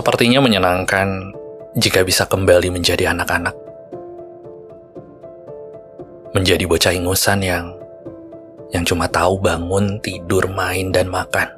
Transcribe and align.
Sepertinya 0.00 0.40
menyenangkan 0.40 1.28
jika 1.76 2.00
bisa 2.08 2.24
kembali 2.24 2.72
menjadi 2.72 3.12
anak-anak. 3.12 3.52
Menjadi 6.32 6.64
bocah 6.64 6.96
ingusan 6.96 7.44
yang 7.44 7.76
yang 8.72 8.80
cuma 8.88 9.12
tahu 9.12 9.36
bangun, 9.44 10.00
tidur, 10.00 10.48
main, 10.48 10.88
dan 10.88 11.12
makan. 11.12 11.52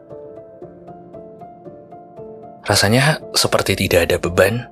Rasanya 2.67 3.23
seperti 3.31 3.79
tidak 3.79 4.11
ada 4.11 4.19
beban. 4.19 4.67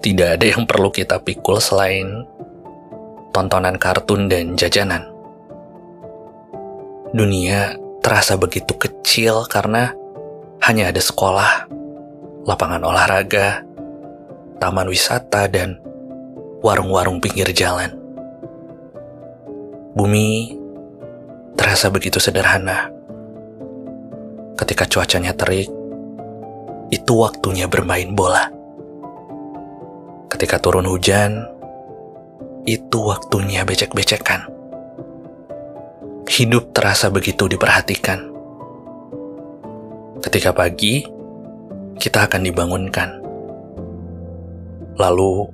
Tidak 0.00 0.40
ada 0.40 0.46
yang 0.48 0.64
perlu 0.64 0.88
kita 0.88 1.20
pikul 1.20 1.60
selain 1.60 2.24
tontonan 3.36 3.76
kartun 3.76 4.32
dan 4.32 4.56
jajanan. 4.56 5.12
Dunia 7.12 7.76
terasa 8.00 8.40
begitu 8.40 8.80
kecil 8.80 9.44
karena 9.44 9.92
hanya 10.64 10.88
ada 10.88 11.02
sekolah, 11.04 11.81
lapangan 12.42 12.82
olahraga, 12.82 13.62
taman 14.58 14.88
wisata, 14.90 15.46
dan 15.46 15.78
warung-warung 16.62 17.18
pinggir 17.22 17.50
jalan. 17.54 17.94
Bumi 19.92 20.56
terasa 21.54 21.92
begitu 21.92 22.18
sederhana. 22.18 22.88
Ketika 24.56 24.86
cuacanya 24.86 25.34
terik, 25.34 25.68
itu 26.92 27.12
waktunya 27.16 27.66
bermain 27.66 28.14
bola. 28.14 28.48
Ketika 30.30 30.58
turun 30.62 30.88
hujan, 30.88 31.44
itu 32.64 32.98
waktunya 33.02 33.66
becek-becekan. 33.66 34.48
Hidup 36.32 36.72
terasa 36.72 37.12
begitu 37.12 37.44
diperhatikan 37.44 38.32
Ketika 40.22 40.54
pagi, 40.54 41.02
kita 42.02 42.26
akan 42.26 42.42
dibangunkan. 42.42 43.22
Lalu 44.98 45.46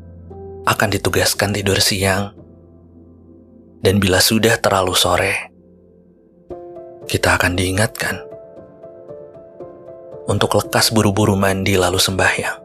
akan 0.64 0.88
ditugaskan 0.88 1.52
tidur 1.52 1.76
siang. 1.76 2.32
Dan 3.84 4.00
bila 4.00 4.18
sudah 4.18 4.56
terlalu 4.56 4.96
sore, 4.96 5.52
kita 7.04 7.36
akan 7.36 7.52
diingatkan 7.54 8.16
untuk 10.26 10.56
lekas 10.58 10.90
buru-buru 10.90 11.38
mandi 11.38 11.78
lalu 11.78 12.00
sembahyang. 12.00 12.58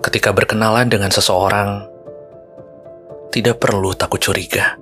Ketika 0.00 0.32
berkenalan 0.32 0.88
dengan 0.88 1.12
seseorang, 1.12 1.84
tidak 3.34 3.60
perlu 3.60 3.92
takut 3.92 4.22
curiga. 4.22 4.80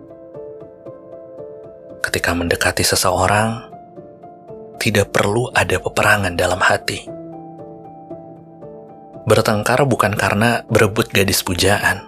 Ketika 2.06 2.38
mendekati 2.38 2.86
seseorang, 2.86 3.75
tidak 4.86 5.10
perlu 5.10 5.50
ada 5.50 5.82
peperangan 5.82 6.38
dalam 6.38 6.62
hati. 6.62 7.02
Bertengkar 9.26 9.82
bukan 9.82 10.14
karena 10.14 10.62
berebut 10.70 11.10
gadis 11.10 11.42
pujaan, 11.42 12.06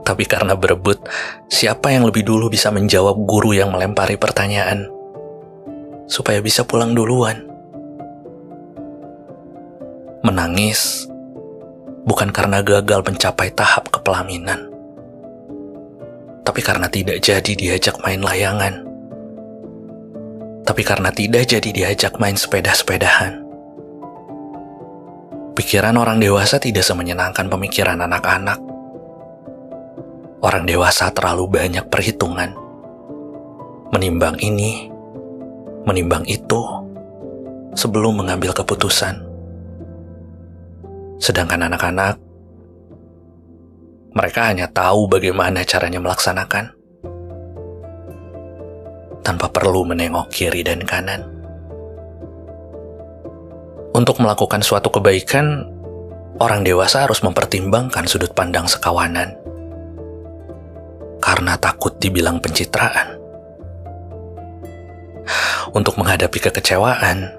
tapi 0.00 0.24
karena 0.24 0.56
berebut 0.56 1.04
siapa 1.52 1.92
yang 1.92 2.08
lebih 2.08 2.24
dulu 2.24 2.48
bisa 2.48 2.72
menjawab 2.72 3.20
guru 3.28 3.52
yang 3.52 3.68
melempari 3.68 4.16
pertanyaan, 4.16 4.88
supaya 6.08 6.40
bisa 6.40 6.64
pulang 6.64 6.96
duluan. 6.96 7.44
Menangis 10.24 11.04
bukan 12.08 12.32
karena 12.32 12.64
gagal 12.64 13.04
mencapai 13.04 13.52
tahap 13.52 13.92
kepelaminan, 13.92 14.72
tapi 16.48 16.64
karena 16.64 16.88
tidak 16.88 17.20
jadi 17.20 17.52
diajak 17.52 18.00
main 18.00 18.24
layangan 18.24 18.83
tapi 20.64 20.80
karena 20.80 21.12
tidak 21.12 21.44
jadi 21.44 21.70
diajak 21.70 22.16
main 22.16 22.34
sepeda-sepedahan. 22.34 23.44
Pikiran 25.54 25.94
orang 25.94 26.18
dewasa 26.18 26.58
tidak 26.58 26.82
semenyenangkan 26.82 27.46
pemikiran 27.46 28.00
anak-anak. 28.00 28.58
Orang 30.42 30.66
dewasa 30.66 31.12
terlalu 31.14 31.46
banyak 31.46 31.86
perhitungan. 31.86 32.56
Menimbang 33.94 34.34
ini, 34.42 34.90
menimbang 35.86 36.26
itu, 36.26 36.58
sebelum 37.78 38.24
mengambil 38.24 38.50
keputusan. 38.50 39.22
Sedangkan 41.22 41.70
anak-anak, 41.70 42.18
mereka 44.18 44.50
hanya 44.50 44.66
tahu 44.66 45.06
bagaimana 45.06 45.62
caranya 45.62 46.02
melaksanakan 46.02 46.83
tanpa 49.24 49.48
perlu 49.48 49.88
menengok 49.88 50.28
kiri 50.28 50.60
dan 50.60 50.84
kanan. 50.84 51.24
Untuk 53.96 54.20
melakukan 54.20 54.60
suatu 54.60 54.92
kebaikan, 54.92 55.64
orang 56.36 56.60
dewasa 56.60 57.08
harus 57.08 57.24
mempertimbangkan 57.24 58.04
sudut 58.04 58.30
pandang 58.36 58.68
sekawanan. 58.68 59.32
Karena 61.24 61.56
takut 61.56 61.96
dibilang 61.96 62.36
pencitraan. 62.42 63.16
Untuk 65.72 65.96
menghadapi 65.96 66.38
kekecewaan, 66.38 67.32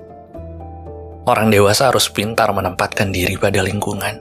orang 1.29 1.53
dewasa 1.53 1.93
harus 1.93 2.09
pintar 2.09 2.49
menempatkan 2.49 3.13
diri 3.13 3.37
pada 3.37 3.61
lingkungan. 3.61 4.17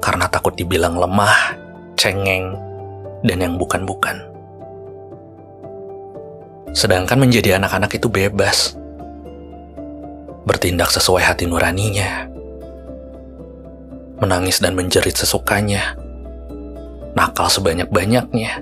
Karena 0.00 0.24
takut 0.30 0.56
dibilang 0.56 0.96
lemah, 0.96 1.58
cengeng, 1.98 2.54
dan 3.26 3.42
yang 3.42 3.58
bukan-bukan. 3.58 4.35
Sedangkan 6.76 7.16
menjadi 7.16 7.56
anak-anak 7.56 7.96
itu 7.96 8.12
bebas. 8.12 8.76
Bertindak 10.44 10.92
sesuai 10.92 11.24
hati 11.24 11.48
nuraninya. 11.48 12.28
Menangis 14.20 14.60
dan 14.60 14.76
menjerit 14.76 15.16
sesukanya. 15.16 15.96
Nakal 17.16 17.48
sebanyak-banyaknya. 17.48 18.60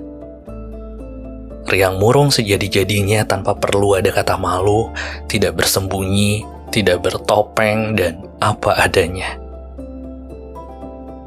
Riang 1.67 1.99
murung 1.99 2.31
sejadi-jadinya 2.31 3.27
tanpa 3.27 3.51
perlu 3.51 3.99
ada 3.99 4.15
kata 4.15 4.39
malu, 4.39 4.95
tidak 5.27 5.59
bersembunyi, 5.59 6.47
tidak 6.71 7.03
bertopeng, 7.03 7.99
dan 7.99 8.23
apa 8.39 8.79
adanya. 8.79 9.35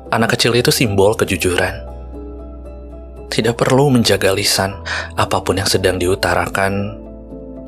Anak 0.09 0.41
kecil 0.41 0.57
itu 0.57 0.73
simbol 0.73 1.13
kejujuran 1.13 1.88
tidak 3.29 3.61
perlu 3.61 3.93
menjaga 3.93 4.33
lisan 4.33 4.81
apa 5.17 5.45
pun 5.45 5.61
yang 5.61 5.69
sedang 5.69 6.01
diutarakan, 6.01 6.97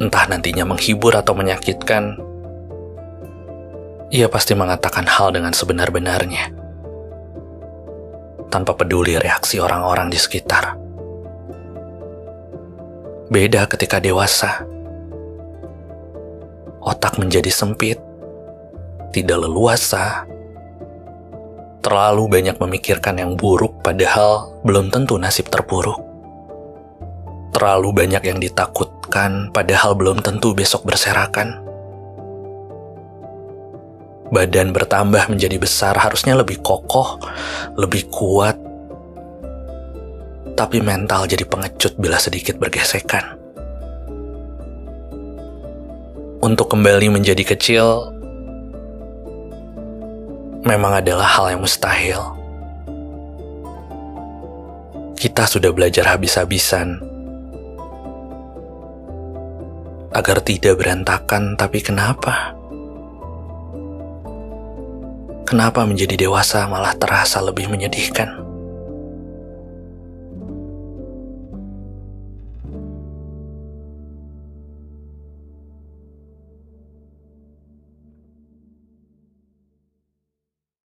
entah 0.00 0.24
nantinya 0.28 0.64
menghibur 0.64 1.12
atau 1.12 1.36
menyakitkan. 1.36 2.16
Ia 4.10 4.26
pasti 4.26 4.58
mengatakan 4.58 5.06
hal 5.06 5.30
dengan 5.36 5.54
sebenar-benarnya, 5.54 6.50
tanpa 8.50 8.74
peduli 8.74 9.14
reaksi 9.20 9.62
orang-orang 9.62 10.10
di 10.10 10.18
sekitar. 10.18 10.74
Beda 13.30 13.70
ketika 13.70 14.02
dewasa, 14.02 14.66
otak 16.82 17.20
menjadi 17.22 17.52
sempit, 17.52 18.02
tidak 19.14 19.46
leluasa, 19.46 20.26
terlalu 21.80 22.28
banyak 22.28 22.56
memikirkan 22.60 23.16
yang 23.16 23.32
buruk 23.40 23.80
padahal 23.80 24.52
belum 24.64 24.92
tentu 24.92 25.16
nasib 25.16 25.48
terpuruk. 25.48 26.00
Terlalu 27.56 27.88
banyak 27.92 28.22
yang 28.24 28.38
ditakutkan 28.38 29.48
padahal 29.50 29.96
belum 29.96 30.20
tentu 30.20 30.52
besok 30.52 30.86
berserakan. 30.86 31.60
Badan 34.30 34.70
bertambah 34.70 35.26
menjadi 35.26 35.58
besar 35.58 35.98
harusnya 35.98 36.38
lebih 36.38 36.62
kokoh, 36.62 37.18
lebih 37.74 38.06
kuat. 38.14 38.54
Tapi 40.54 40.78
mental 40.78 41.26
jadi 41.26 41.42
pengecut 41.42 41.98
bila 41.98 42.20
sedikit 42.20 42.54
bergesekan. 42.60 43.40
Untuk 46.40 46.70
kembali 46.70 47.10
menjadi 47.10 47.42
kecil, 47.42 48.14
memang 50.64 51.00
adalah 51.00 51.26
hal 51.26 51.56
yang 51.56 51.62
mustahil. 51.64 52.20
Kita 55.20 55.44
sudah 55.44 55.68
belajar 55.72 56.08
habis-habisan 56.08 57.00
agar 60.10 60.42
tidak 60.42 60.80
berantakan, 60.80 61.54
tapi 61.54 61.84
kenapa? 61.84 62.56
Kenapa 65.44 65.84
menjadi 65.84 66.26
dewasa 66.26 66.64
malah 66.70 66.96
terasa 66.96 67.42
lebih 67.44 67.68
menyedihkan? 67.68 68.49